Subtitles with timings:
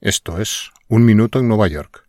[0.00, 2.04] Esto es Un Minuto en Nueva York.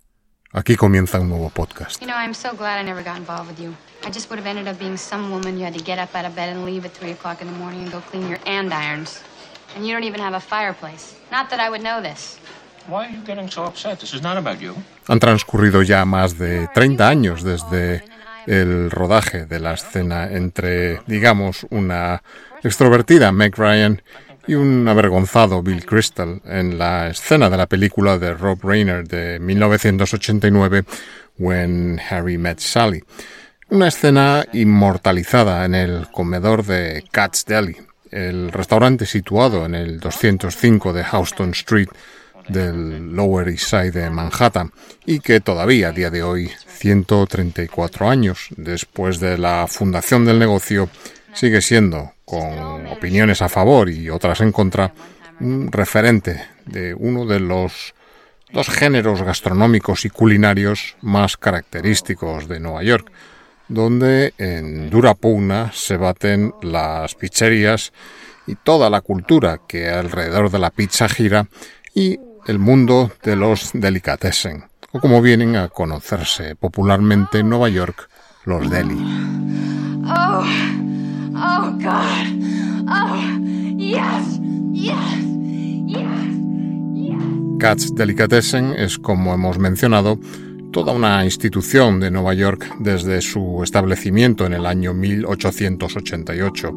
[0.52, 2.00] Aquí comienza un nuevo podcast.
[2.00, 3.74] You know, I'm so glad I never got involved with you.
[4.06, 6.24] I just would have ended up being some woman you had to get up out
[6.24, 9.24] of bed and leave at 3 o'clock in the morning and go clean your andirons.
[9.76, 11.16] And you don't even have a fireplace.
[11.32, 12.38] Not that I would know this.
[12.86, 14.00] Why are you getting so upset?
[14.00, 14.76] This is not about you.
[15.08, 18.04] Han transcurrido ya más de 30 años desde
[18.46, 22.22] el rodaje de la escena entre, digamos, una
[22.64, 28.34] extrovertida Meg Ryan y un avergonzado Bill Crystal en la escena de la película de
[28.34, 30.84] Rob Reiner de 1989,
[31.38, 33.04] When Harry Met Sally.
[33.70, 37.76] Una escena inmortalizada en el comedor de Cat's Deli,
[38.10, 41.90] el restaurante situado en el 205 de Houston Street
[42.48, 44.72] del Lower East Side de Manhattan
[45.06, 50.90] y que todavía a día de hoy, 134 años después de la fundación del negocio,
[51.34, 54.94] sigue siendo, con opiniones a favor y otras en contra,
[55.40, 57.96] un referente de uno de los
[58.52, 63.12] dos géneros gastronómicos y culinarios más característicos de Nueva York,
[63.68, 67.94] donde en dura pugna se baten las pizzerías
[68.46, 71.48] y toda la cultura que alrededor de la pizza gira
[71.96, 78.08] y el mundo de los delicatessen, o como vienen a conocerse popularmente en Nueva York,
[78.46, 78.98] los deli.
[80.06, 80.44] Oh,
[81.40, 82.28] oh, God.
[82.88, 83.40] Oh,
[83.78, 84.40] yes,
[84.72, 84.96] yes,
[85.88, 86.30] yes.
[87.60, 90.20] Katz Delicatessen es, como hemos mencionado,
[90.72, 96.72] toda una institución de Nueva York desde su establecimiento en el año 1888.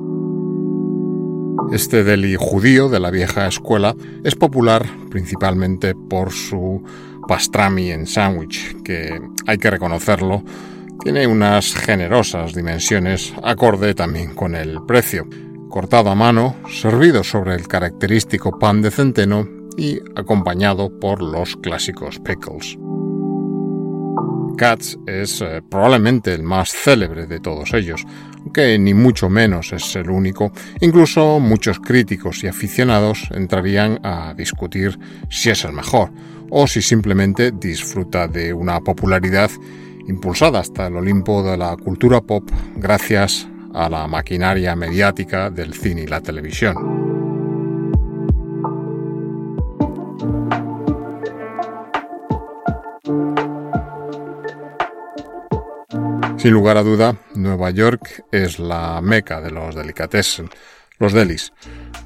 [1.72, 3.94] Este deli judío de la vieja escuela
[4.24, 6.82] es popular principalmente por su
[7.28, 10.42] pastrami en sándwich, que hay que reconocerlo,
[11.02, 15.26] tiene unas generosas dimensiones acorde también con el precio.
[15.68, 22.20] Cortado a mano, servido sobre el característico pan de centeno y acompañado por los clásicos
[22.20, 22.78] pickles.
[24.56, 28.04] Katz es eh, probablemente el más célebre de todos ellos,
[28.38, 30.52] aunque ni mucho menos es el único.
[30.80, 34.98] Incluso muchos críticos y aficionados entrarían a discutir
[35.30, 36.12] si es el mejor
[36.50, 39.50] o si simplemente disfruta de una popularidad
[40.06, 46.02] impulsada hasta el Olimpo de la cultura pop gracias a la maquinaria mediática del cine
[46.02, 47.02] y la televisión.
[56.42, 60.50] Sin lugar a duda, Nueva York es la meca de los delicatessen,
[60.98, 61.52] los delis,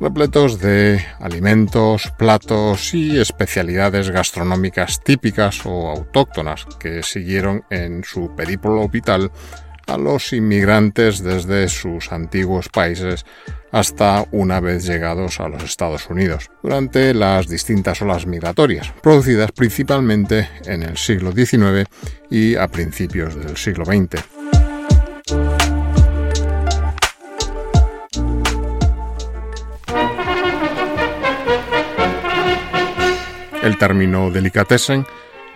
[0.00, 8.88] repletos de alimentos, platos y especialidades gastronómicas típicas o autóctonas que siguieron en su periplo
[8.88, 9.30] vital
[9.86, 13.25] a los inmigrantes desde sus antiguos países
[13.72, 20.48] hasta una vez llegados a los Estados Unidos, durante las distintas olas migratorias, producidas principalmente
[20.64, 21.88] en el siglo XIX
[22.30, 24.35] y a principios del siglo XX.
[33.66, 35.04] El término delicatessen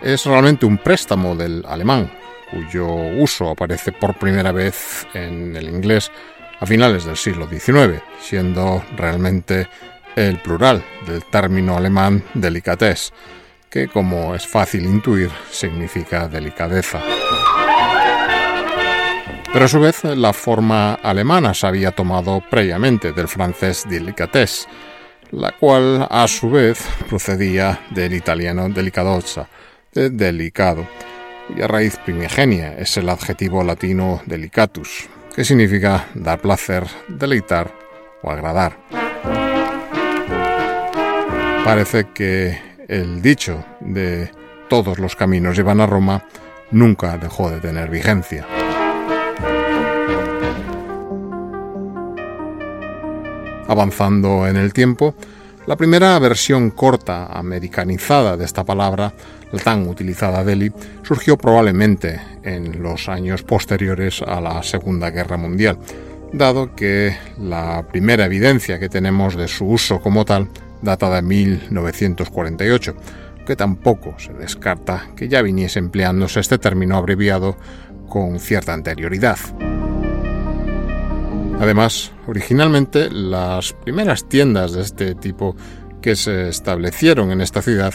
[0.01, 2.11] es realmente un préstamo del alemán,
[2.51, 6.11] cuyo uso aparece por primera vez en el inglés
[6.59, 9.69] a finales del siglo XIX, siendo realmente
[10.17, 13.13] el plural del término alemán delicatesse,
[13.69, 16.99] que como es fácil intuir significa delicadeza.
[19.53, 24.67] Pero a su vez la forma alemana se había tomado previamente del francés delicatesse,
[25.31, 29.47] la cual a su vez procedía del italiano delicadosa,
[29.93, 30.87] de delicado,
[31.47, 37.73] cuya raíz primigenia es el adjetivo latino delicatus, que significa dar placer, deleitar
[38.21, 38.77] o agradar.
[41.63, 42.57] Parece que
[42.87, 44.31] el dicho de
[44.69, 46.23] todos los caminos llevan a Roma
[46.71, 48.45] nunca dejó de tener vigencia.
[53.71, 55.15] Avanzando en el tiempo,
[55.65, 59.13] la primera versión corta americanizada de esta palabra,
[59.49, 60.73] la tan utilizada deli,
[61.03, 65.77] surgió probablemente en los años posteriores a la Segunda Guerra Mundial,
[66.33, 70.49] dado que la primera evidencia que tenemos de su uso como tal
[70.81, 72.93] data de 1948,
[73.37, 77.55] aunque tampoco se descarta que ya viniese empleándose este término abreviado
[78.09, 79.37] con cierta anterioridad.
[81.61, 85.55] Además, originalmente las primeras tiendas de este tipo
[86.01, 87.93] que se establecieron en esta ciudad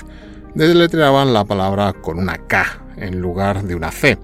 [0.55, 2.65] deletreaban la palabra con una K
[2.97, 4.19] en lugar de una C,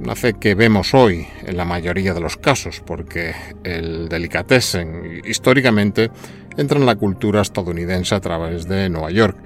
[0.00, 3.34] una C que vemos hoy en la mayoría de los casos, porque
[3.64, 6.10] el delicatessen históricamente
[6.56, 9.36] entra en la cultura estadounidense a través de Nueva York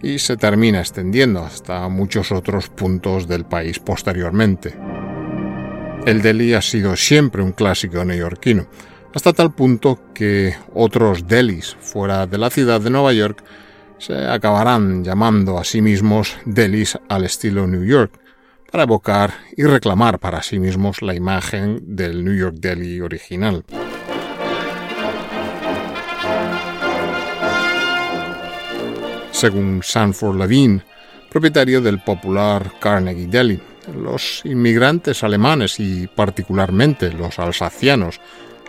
[0.00, 4.74] y se termina extendiendo hasta muchos otros puntos del país posteriormente.
[6.08, 8.66] El deli ha sido siempre un clásico neoyorquino,
[9.14, 13.44] hasta tal punto que otros delis fuera de la ciudad de Nueva York
[13.98, 18.18] se acabarán llamando a sí mismos delis al estilo New York,
[18.72, 23.66] para evocar y reclamar para sí mismos la imagen del New York Deli original.
[29.30, 30.82] Según Sanford Levine,
[31.28, 33.60] propietario del popular Carnegie Deli,
[33.94, 38.20] los inmigrantes alemanes y particularmente los alsacianos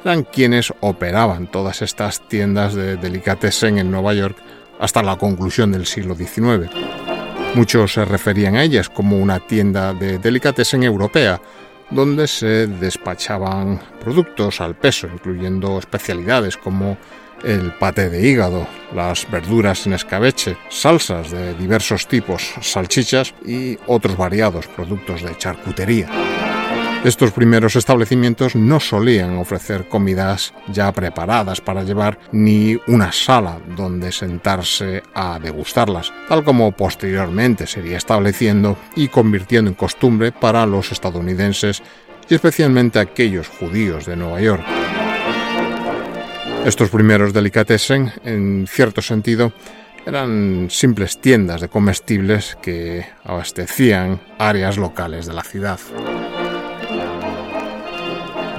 [0.04, 4.38] eran quienes operaban todas estas tiendas de delicatessen en Nueva York
[4.80, 6.72] hasta la conclusión del siglo XIX.
[7.56, 11.42] Muchos se referían a ellas como una tienda de delicatessen europea,
[11.90, 16.98] donde se despachaban productos al peso, incluyendo especialidades como
[17.44, 24.18] el pate de hígado, las verduras en escabeche, salsas de diversos tipos, salchichas y otros
[24.18, 26.10] variados productos de charcutería.
[27.04, 34.12] Estos primeros establecimientos no solían ofrecer comidas ya preparadas para llevar ni una sala donde
[34.12, 41.82] sentarse a degustarlas, tal como posteriormente sería estableciendo y convirtiendo en costumbre para los estadounidenses
[42.28, 44.99] y especialmente aquellos judíos de Nueva York.
[46.70, 49.54] Estos primeros delicatessen, en cierto sentido,
[50.06, 55.80] eran simples tiendas de comestibles que abastecían áreas locales de la ciudad.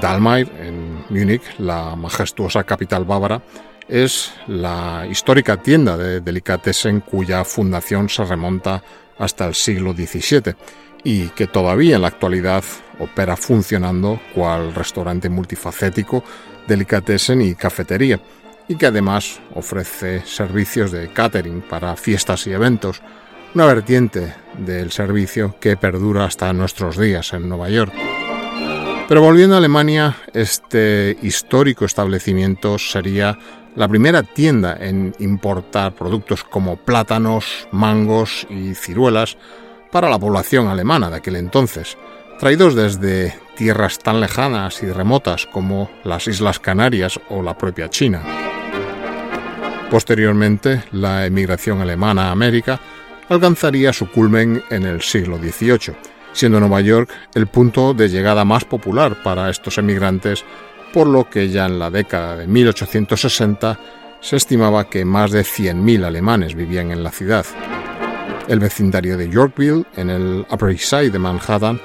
[0.02, 3.42] Dalmair, en Múnich, la majestuosa capital bávara,
[3.86, 8.82] es la histórica tienda de delicatessen cuya fundación se remonta
[9.18, 10.56] hasta el siglo XVII
[11.04, 12.64] y que todavía en la actualidad
[12.98, 16.24] opera funcionando cual restaurante multifacético,
[16.70, 18.20] delicatessen y cafetería,
[18.68, 23.02] y que además ofrece servicios de catering para fiestas y eventos,
[23.54, 27.92] una vertiente del servicio que perdura hasta nuestros días en Nueva York.
[29.08, 33.36] Pero volviendo a Alemania, este histórico establecimiento sería
[33.74, 39.36] la primera tienda en importar productos como plátanos, mangos y ciruelas
[39.90, 41.98] para la población alemana de aquel entonces,
[42.38, 48.22] traídos desde tierras tan lejanas y remotas como las Islas Canarias o la propia China.
[49.90, 52.80] Posteriormente, la emigración alemana a América
[53.28, 55.94] alcanzaría su culmen en el siglo XVIII,
[56.32, 60.42] siendo Nueva York el punto de llegada más popular para estos emigrantes,
[60.94, 63.78] por lo que ya en la década de 1860
[64.22, 67.44] se estimaba que más de 100.000 alemanes vivían en la ciudad.
[68.48, 71.78] El vecindario de Yorkville, en el Upper East Side de Manhattan,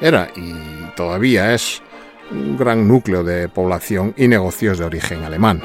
[0.00, 0.54] era y
[0.96, 1.82] todavía es
[2.30, 5.62] un gran núcleo de población y negocios de origen alemán.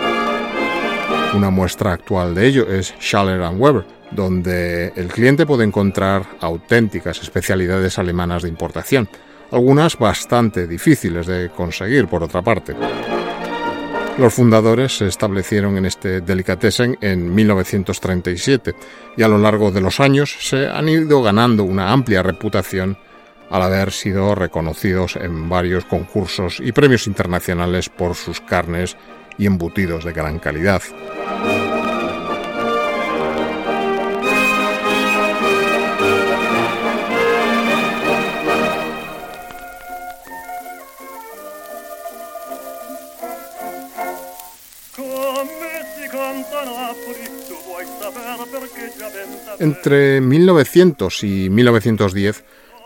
[1.33, 7.97] Una muestra actual de ello es Schaller Weber, donde el cliente puede encontrar auténticas especialidades
[7.97, 9.07] alemanas de importación,
[9.51, 12.75] algunas bastante difíciles de conseguir por otra parte.
[14.17, 18.75] Los fundadores se establecieron en este delicatessen en 1937
[19.15, 22.97] y a lo largo de los años se han ido ganando una amplia reputación
[23.51, 28.95] al haber sido reconocidos en varios concursos y premios internacionales por sus carnes
[29.37, 30.81] y embutidos de gran calidad.
[49.59, 52.43] Entre 1900 y 1910,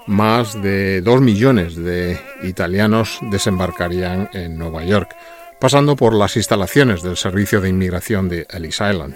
[0.08, 5.16] más de dos millones de italianos desembarcarían en Nueva York,
[5.60, 9.16] pasando por las instalaciones del Servicio de Inmigración de Ellis Island.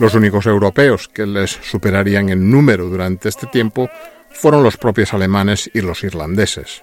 [0.00, 3.90] Los únicos europeos que les superarían en número durante este tiempo
[4.30, 6.82] fueron los propios alemanes y los irlandeses.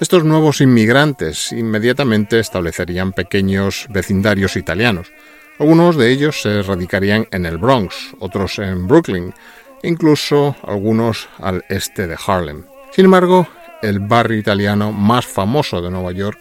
[0.00, 5.12] Estos nuevos inmigrantes inmediatamente establecerían pequeños vecindarios italianos.
[5.60, 9.34] Algunos de ellos se radicarían en el Bronx, otros en Brooklyn,
[9.82, 12.64] incluso algunos al este de Harlem.
[12.92, 13.46] Sin embargo,
[13.82, 16.38] el barrio italiano más famoso de Nueva York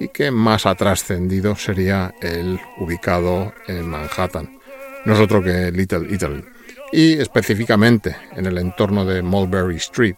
[0.00, 4.58] y que más ha trascendido sería el ubicado en Manhattan,
[5.04, 6.42] no es otro que Little Italy,
[6.90, 10.16] y específicamente en el entorno de Mulberry Street,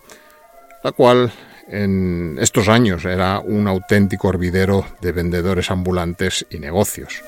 [0.85, 1.33] la cual
[1.67, 7.25] en estos años era un auténtico hervidero de vendedores ambulantes y negocios.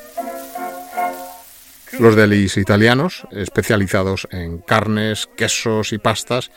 [1.98, 6.52] Los delis italianos, especializados en carnes, quesos y pastas,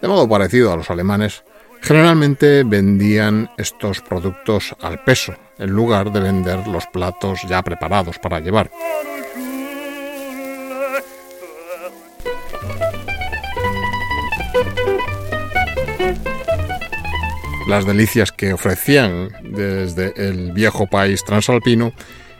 [0.00, 1.44] de modo parecido a los alemanes,
[1.82, 8.40] generalmente vendían estos productos al peso, en lugar de vender los platos ya preparados para
[8.40, 8.70] llevar.
[17.68, 21.92] Las delicias que ofrecían desde el viejo país transalpino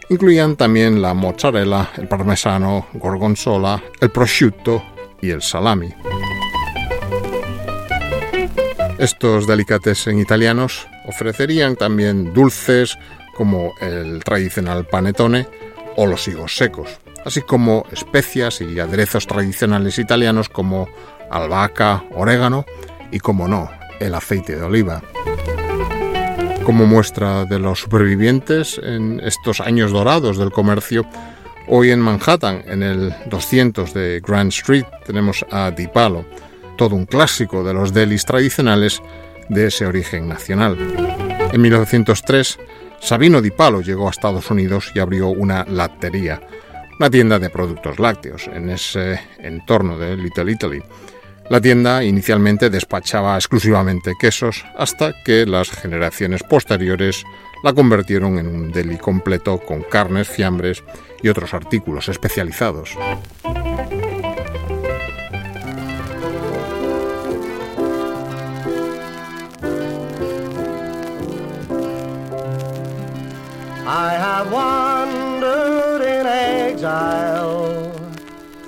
[0.09, 4.83] incluían también la mozzarella, el parmesano, gorgonzola, el prosciutto
[5.21, 5.93] y el salami.
[8.99, 12.99] Estos delicatessen italianos ofrecerían también dulces
[13.37, 15.47] como el tradicional panetone
[15.97, 20.89] o los higos secos, así como especias y aderezos tradicionales italianos como
[21.31, 22.65] albahaca, orégano
[23.13, 25.03] y, como no, el aceite de oliva.
[26.69, 31.07] Como muestra de los supervivientes en estos años dorados del comercio,
[31.67, 36.27] hoy en Manhattan, en el 200 de Grand Street, tenemos a Dipalo,
[36.77, 39.01] todo un clásico de los delis tradicionales
[39.49, 40.77] de ese origen nacional.
[41.51, 42.59] En 1903,
[43.01, 46.39] Sabino Dipalo llegó a Estados Unidos y abrió una lattería,
[47.01, 50.83] una tienda de productos lácteos en ese entorno de Little Italy.
[51.51, 57.25] La tienda inicialmente despachaba exclusivamente quesos hasta que las generaciones posteriores
[57.65, 60.85] la convirtieron en un deli completo con carnes, fiambres
[61.23, 62.97] y otros artículos especializados.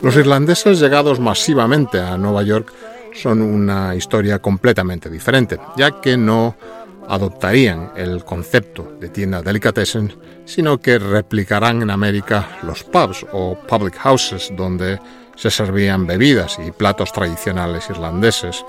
[0.02, 2.72] Los irlandeses llegados masivamente a Nueva York
[3.14, 6.56] son una historia completamente diferente, ya que no
[7.06, 10.14] adoptarían el concepto de tienda delicatessen,
[10.46, 14.98] sino que replicarán en América los pubs o public houses donde
[15.36, 18.64] se servían bebidas y platos tradicionales irlandeses.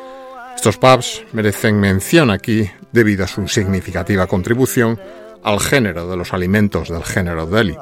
[0.56, 5.00] Estos pubs merecen mención aquí debido a su significativa contribución
[5.44, 7.76] al género de los alimentos del género deli.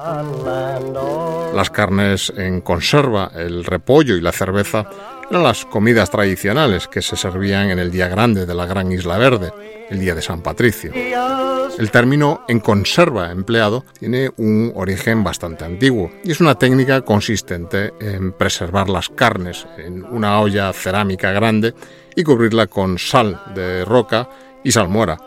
[1.54, 4.90] Las carnes en conserva, el repollo y la cerveza
[5.30, 9.18] eran las comidas tradicionales que se servían en el día grande de la Gran Isla
[9.18, 9.52] Verde,
[9.90, 10.92] el día de San Patricio.
[10.94, 17.94] El término en conserva empleado tiene un origen bastante antiguo y es una técnica consistente
[18.00, 21.74] en preservar las carnes en una olla cerámica grande
[22.16, 24.30] y cubrirla con sal de roca
[24.64, 25.18] y salmuera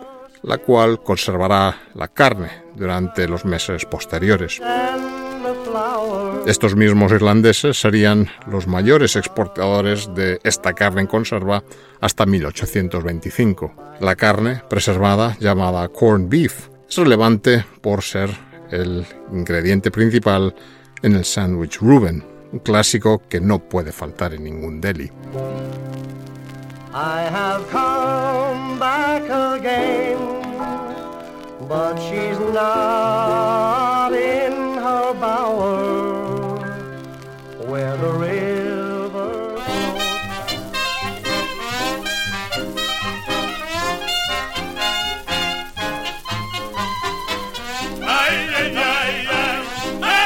[0.43, 4.61] la cual conservará la carne durante los meses posteriores.
[6.47, 11.63] Estos mismos irlandeses serían los mayores exportadores de esta carne en conserva
[12.01, 13.73] hasta 1825.
[14.01, 18.31] La carne preservada, llamada corn beef, es relevante por ser
[18.71, 20.55] el ingrediente principal
[21.03, 25.11] en el sándwich Reuben, un clásico que no puede faltar en ningún deli.
[31.69, 36.59] But she's not in her bower
[37.67, 38.33] where the river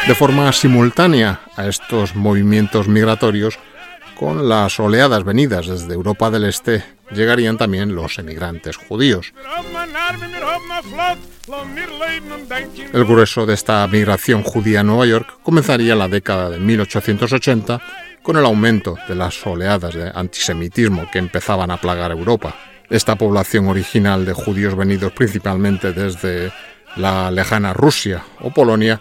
[0.07, 3.59] De forma simultánea a estos movimientos migratorios,
[4.15, 9.33] con las oleadas venidas desde Europa del Este llegarían también los emigrantes judíos.
[12.93, 17.81] El grueso de esta migración judía a Nueva York comenzaría en la década de 1880
[18.23, 22.57] con el aumento de las oleadas de antisemitismo que empezaban a plagar Europa.
[22.91, 26.53] Esta población original de judíos venidos principalmente desde
[26.97, 29.01] la lejana Rusia o Polonia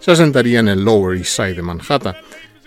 [0.00, 2.16] se asentaría en el Lower East Side de Manhattan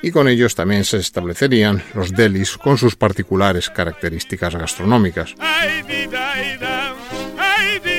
[0.02, 5.36] y con ellos también se establecerían los delis con sus particulares características gastronómicas.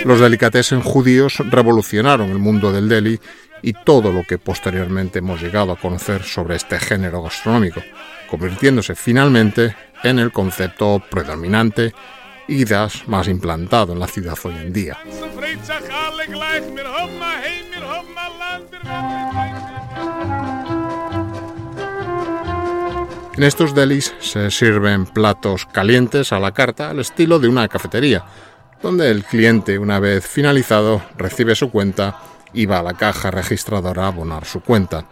[0.05, 3.21] Los delicatessen judíos revolucionaron el mundo del deli
[3.62, 7.83] y todo lo que posteriormente hemos llegado a conocer sobre este género gastronómico,
[8.28, 9.75] convirtiéndose finalmente
[10.05, 11.93] en el concepto predominante
[12.47, 14.99] y quizás más implantado en la ciudad hoy en día.
[23.38, 28.25] En estos delis se sirven platos calientes a la carta al estilo de una cafetería,
[28.83, 32.18] donde el cliente, una vez finalizado, recibe su cuenta
[32.52, 35.04] y va a la caja registradora a abonar su cuenta.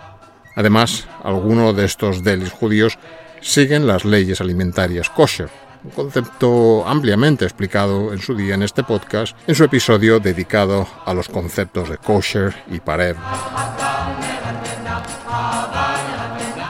[0.56, 2.98] Además, algunos de estos delis judíos
[3.42, 5.48] siguen las leyes alimentarias kosher,
[5.84, 11.14] un concepto ampliamente explicado en su día en este podcast, en su episodio dedicado a
[11.14, 13.14] los conceptos de kosher y pared.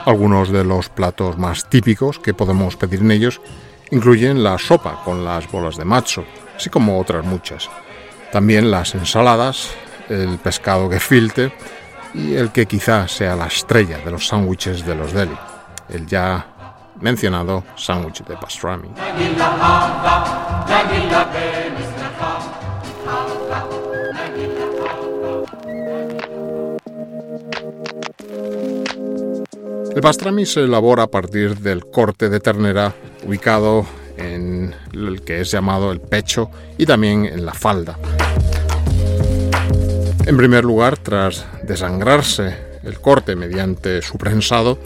[0.07, 3.41] Algunos de los platos más típicos que podemos pedir en ellos
[3.91, 6.23] incluyen la sopa con las bolas de macho,
[6.55, 7.69] así como otras muchas.
[8.31, 9.69] También las ensaladas,
[10.07, 11.51] el pescado gefilte
[12.13, 15.37] y el que quizá sea la estrella de los sándwiches de los deli,
[15.89, 16.47] el ya
[17.01, 18.87] mencionado sándwich de pastrami.
[29.97, 32.93] El pastrami se elabora a partir del corte de ternera
[33.25, 33.83] ubicado
[34.15, 37.97] en el que es llamado el pecho y también en la falda.
[40.23, 44.77] En primer lugar, tras desangrarse el corte mediante su prensado,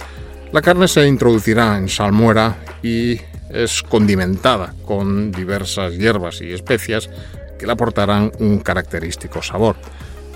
[0.54, 7.10] la carne se introducirá en salmuera y es condimentada con diversas hierbas y especias
[7.60, 9.76] que le aportarán un característico sabor.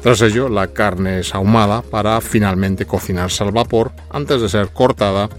[0.06, 5.30] Tras ello, la carne es ahumada para finalmente cocinarse al vapor antes de ser cortada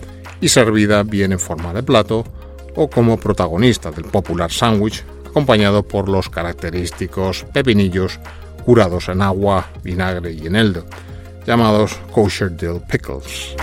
[0.41, 2.25] y servida bien en forma de plato
[2.75, 8.19] o como protagonista del popular sándwich, acompañado por los característicos pepinillos
[8.65, 10.85] curados en agua, vinagre y eneldo,
[11.47, 13.55] llamados kosher dill pickles.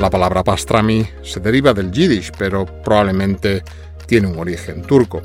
[0.00, 3.62] La palabra pastrami se deriva del yiddish, pero probablemente
[4.06, 5.20] tiene un origen turco.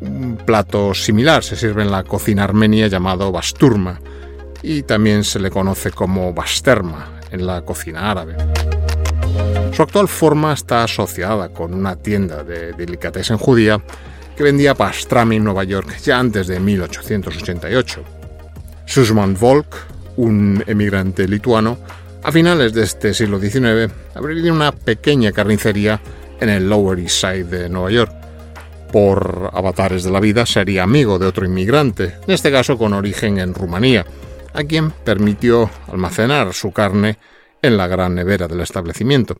[0.00, 4.00] Un plato similar se sirve en la cocina armenia llamado basturma
[4.62, 8.36] y también se le conoce como basterma en la cocina árabe.
[9.72, 13.80] Su actual forma está asociada con una tienda de delicatessen judía
[14.36, 18.02] que vendía pastrami en Nueva York ya antes de 1888.
[18.86, 19.76] Susman Volk,
[20.16, 21.78] un emigrante lituano,
[22.22, 26.00] a finales de este siglo XIX abriría una pequeña carnicería
[26.38, 28.19] en el Lower East Side de Nueva York.
[28.92, 33.38] Por avatares de la vida sería amigo de otro inmigrante, en este caso con origen
[33.38, 34.04] en Rumanía,
[34.52, 37.16] a quien permitió almacenar su carne
[37.62, 39.36] en la gran nevera del establecimiento.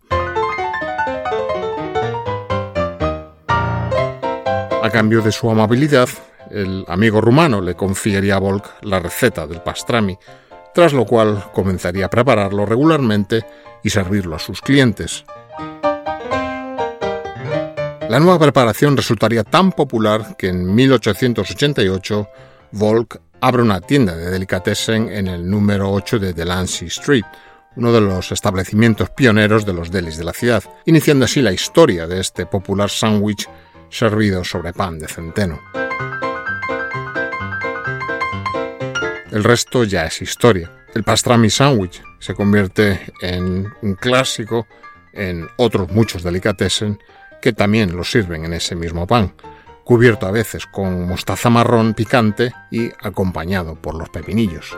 [4.83, 6.09] A cambio de su amabilidad,
[6.51, 10.17] el amigo rumano le confiaría a Volk la receta del pastrami,
[10.75, 13.45] tras lo cual comenzaría a prepararlo regularmente
[13.83, 15.25] y servirlo a sus clientes.
[18.11, 22.29] La nueva preparación resultaría tan popular que en 1888
[22.73, 27.23] Volk abre una tienda de delicatessen en el número 8 de Delancey Street,
[27.77, 32.09] uno de los establecimientos pioneros de los delis de la ciudad, iniciando así la historia
[32.09, 33.49] de este popular sándwich
[33.91, 35.61] servido sobre pan de centeno.
[39.31, 40.69] El resto ya es historia.
[40.97, 44.67] El pastrami sandwich se convierte en un clásico
[45.13, 46.99] en otros muchos delicatessen
[47.41, 49.35] que también lo sirven en ese mismo pan,
[49.85, 54.77] cubierto a veces con mostaza marrón picante y acompañado por los pepinillos.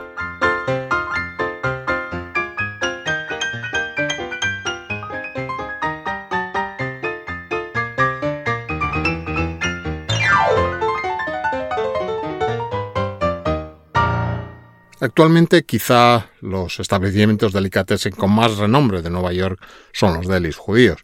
[15.03, 21.03] Actualmente quizá los establecimientos delicatessen con más renombre de Nueva York son los delis judíos.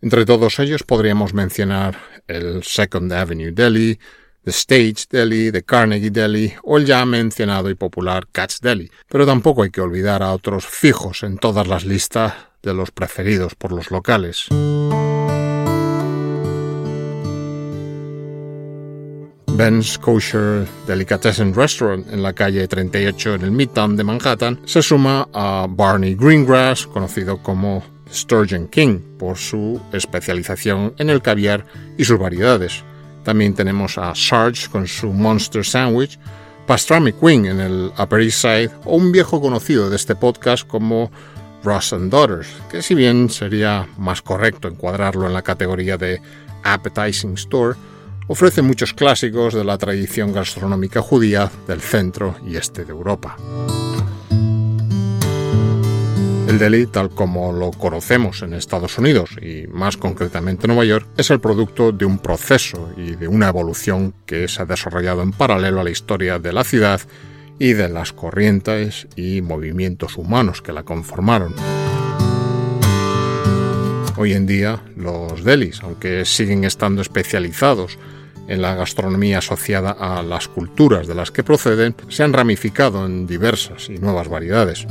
[0.00, 3.98] Entre todos ellos podríamos mencionar el Second Avenue Deli,
[4.44, 8.90] The Stage Deli, The Carnegie Deli o el ya mencionado y popular Catch Deli.
[9.08, 13.54] Pero tampoco hay que olvidar a otros fijos en todas las listas de los preferidos
[13.54, 14.48] por los locales.
[19.56, 25.28] Ben's Kosher Delicatessen Restaurant en la calle 38 en el Midtown de Manhattan se suma
[25.32, 31.66] a Barney Greengrass, conocido como Sturgeon King, por su especialización en el caviar
[31.98, 32.84] y sus variedades.
[33.24, 36.18] También tenemos a Sarge con su Monster Sandwich,
[36.66, 41.10] Pastrami Queen en el Upper East Side o un viejo conocido de este podcast como
[41.62, 46.20] Ross and Daughters, que si bien sería más correcto encuadrarlo en la categoría de
[46.62, 47.76] Appetizing Store,
[48.28, 53.36] ofrece muchos clásicos de la tradición gastronómica judía del centro y este de Europa.
[56.46, 61.08] El deli, tal como lo conocemos en Estados Unidos y más concretamente en Nueva York,
[61.16, 65.32] es el producto de un proceso y de una evolución que se ha desarrollado en
[65.32, 67.00] paralelo a la historia de la ciudad
[67.58, 71.54] y de las corrientes y movimientos humanos que la conformaron.
[74.16, 77.98] Hoy en día los delis, aunque siguen estando especializados
[78.48, 83.26] en la gastronomía asociada a las culturas de las que proceden, se han ramificado en
[83.26, 84.86] diversas y nuevas variedades.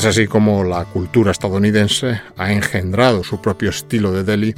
[0.00, 4.54] Es así como la cultura estadounidense ha engendrado su propio estilo de deli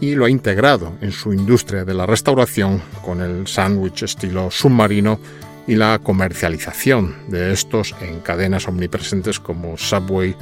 [0.00, 5.20] y lo ha integrado en su industria de la restauración con el sándwich estilo submarino
[5.66, 10.34] y la comercialización de estos en cadenas omnipresentes como Subway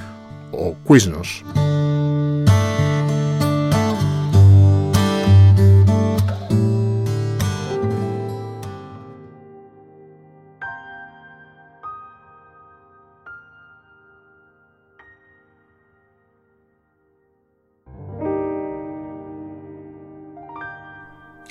[0.53, 1.43] o Quiznos.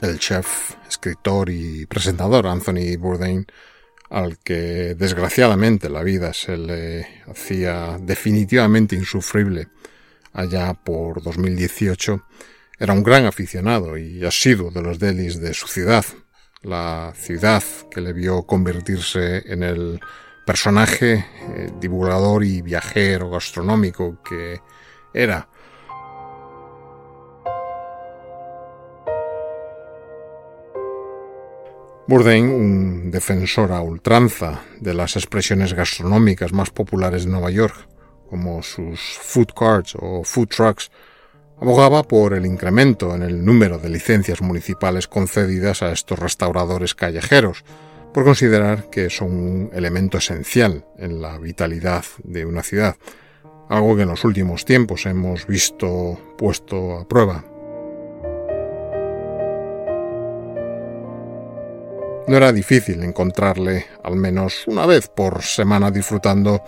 [0.02, 3.46] El chef, escritor y presentador Anthony Bourdain,
[4.10, 9.70] al que desgraciadamente la vida se le hacía definitivamente insufrible
[10.34, 12.24] allá por 2018,
[12.80, 16.04] era un gran aficionado y asiduo de los delis de su ciudad,
[16.64, 20.00] la ciudad que le vio convertirse en el
[20.46, 24.60] personaje eh, divulgador y viajero gastronómico que
[25.14, 25.48] era
[32.12, 37.88] Bourdain, un defensor a ultranza de las expresiones gastronómicas más populares de Nueva York,
[38.30, 40.92] como sus food carts o food trucks,
[41.62, 47.64] abogaba por el incremento en el número de licencias municipales concedidas a estos restauradores callejeros,
[48.14, 52.98] por considerar que son un elemento esencial en la vitalidad de una ciudad,
[53.70, 57.46] algo que en los últimos tiempos hemos visto puesto a prueba
[62.28, 66.64] No era difícil encontrarle al menos una vez por semana disfrutando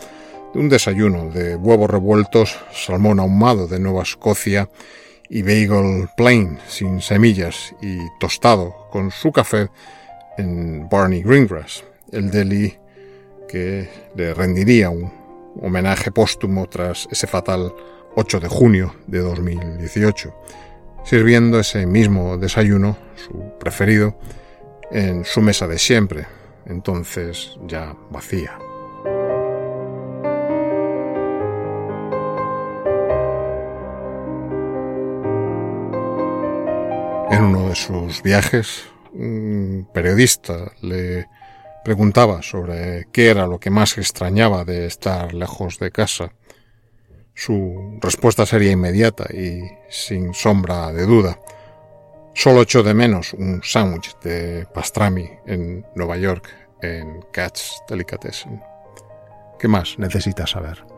[0.54, 4.68] de un desayuno de huevos revueltos, salmón ahumado de Nueva Escocia
[5.30, 9.70] y bagel plain sin semillas y tostado con su café
[10.38, 12.78] en Barney Greengrass, el deli
[13.48, 15.12] que le rendiría un
[15.62, 17.74] homenaje póstumo tras ese fatal
[18.16, 20.36] 8 de junio de 2018,
[21.06, 24.18] sirviendo ese mismo desayuno, su preferido,
[24.92, 26.26] en su mesa de siempre,
[26.66, 28.58] entonces ya vacía.
[37.32, 41.28] En uno de sus viajes, un periodista le
[41.84, 46.34] preguntaba sobre qué era lo que más extrañaba de estar lejos de casa.
[47.34, 51.40] Su respuesta sería inmediata y sin sombra de duda.
[52.36, 56.50] Solo echo de menos un sándwich de pastrami en Nueva York,
[56.82, 58.62] en Catch Delicatessen.
[59.60, 60.93] ¿Qué más necesitas saber?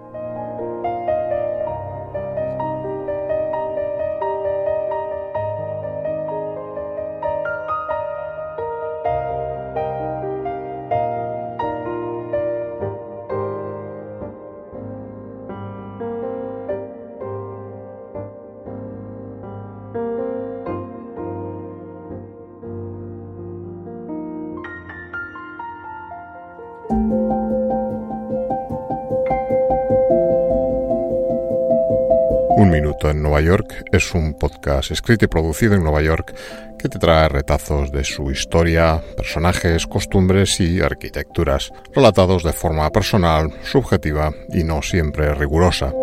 [32.75, 36.35] Minuto en Nueva York es un podcast escrito y producido en Nueva York
[36.77, 43.49] que te trae retazos de su historia, personajes, costumbres y arquitecturas, relatados de forma personal,
[43.63, 45.93] subjetiva y no siempre rigurosa.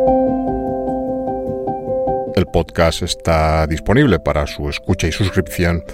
[2.34, 5.84] El podcast está disponible para su escucha y suscripción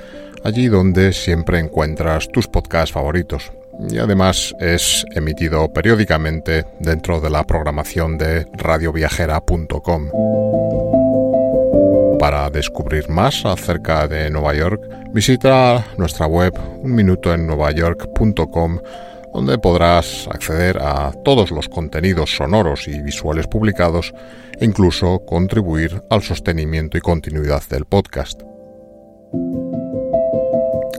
[0.45, 3.51] allí donde siempre encuentras tus podcasts favoritos
[3.91, 10.11] y además es emitido periódicamente dentro de la programación de radioviajera.com.
[12.19, 18.81] Para descubrir más acerca de Nueva York, visita nuestra web unminutoennuevayork.com
[19.33, 24.13] donde podrás acceder a todos los contenidos sonoros y visuales publicados
[24.59, 28.43] e incluso contribuir al sostenimiento y continuidad del podcast.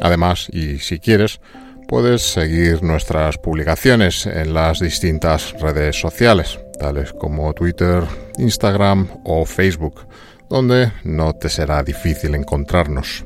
[0.02, 1.42] Además, y si quieres,
[1.90, 8.04] puedes seguir nuestras publicaciones en las distintas redes sociales, tales como Twitter,
[8.38, 10.08] Instagram o Facebook,
[10.50, 13.26] donde no te será difícil encontrarnos.